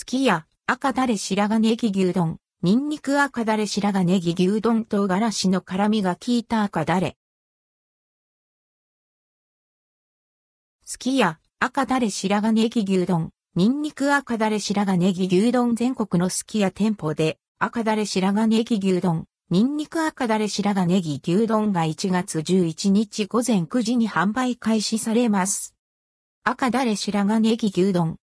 [0.00, 7.16] すき家、赤だれ白髪ネギ牛丼、ニンニク赤だれ白髪ネギ牛丼唐辛子の辛みが効いた赤だれ。
[10.84, 25.74] すき家、赤だれ白髪ネギ牛丼、ニンニク赤だれ白髪ネギ牛丼全国のすき家店舗で、赤だれ白髪ネギ牛丼、ニンニク赤だれ白髪ネギ牛丼が1月11日午前9時に販売開始されます。
[26.44, 28.16] 赤だれ白髪ネギ牛丼。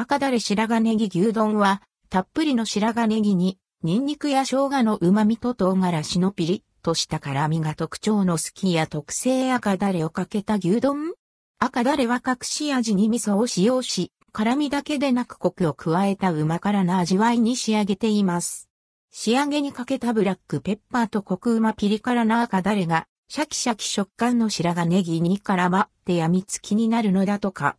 [0.00, 11.14] 赤だれ白髪ネギ牛丼は、たっぷりの白髪ネギに、ニンニクや生姜の旨味と唐辛子のピリッとした辛みが特徴のすき家特製赤だれをかけた牛丼
[11.58, 18.68] 赤だれは隠し味に味噌を使用し、辛みだけでなくコクを加えた旨辛な味わいに仕上げています。
[19.10, 27.76] 仕上げにかけたブラックペッパーとコクうまピリ辛な赤だれが、シャキシャキ食感の白髪ネギに絡まってやみつきになるのだとか。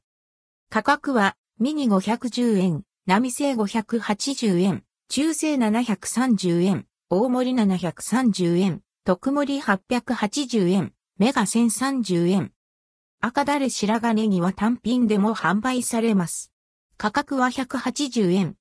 [0.70, 12.54] 価格は、ミニ510円、並製580円、中製730円、大盛り730円、特盛り880円、メガ1030円。
[13.20, 16.54] 赤だれ白髪ネギは単品でも販売されます。
[16.96, 18.56] 価格は180円。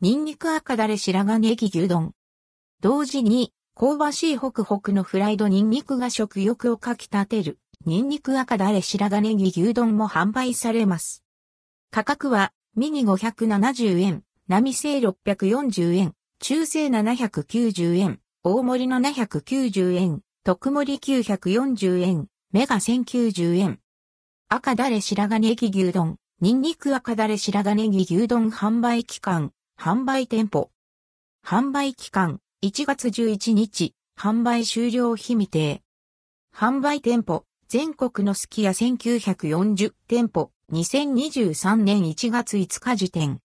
[0.00, 2.14] ニンニク赤だれ白髪ネギ牛丼。
[2.80, 11.23] 同時に、香ばしいホクホクのフライドニンニクが食欲をかき立てる、ニンニク赤だれ白髪ネギ牛丼も販売されます。
[11.94, 23.78] 価格は、ミニ570円、並製640円、中製790円、大盛り790円、特盛り940円、メガ1090円。
[24.48, 30.72] 赤だれ白髪ネギ牛丼、ニンニク赤だれ白髪ネギ牛丼販売期間、販売店舗。
[31.46, 35.82] 販売期間、1月11日、販売終了日未定。
[36.52, 43.38] 販売店舗、全国のすき家1940店舗、2023年1月5日時点。